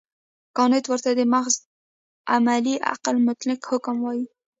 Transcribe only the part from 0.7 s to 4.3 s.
ورته د محض عملي عقل مطلق حکم وايي.